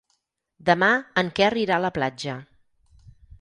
Demà 0.69 0.89
en 1.23 1.29
Quer 1.41 1.51
irà 1.65 1.77
a 1.77 1.83
la 1.85 1.93
platja. 1.99 2.39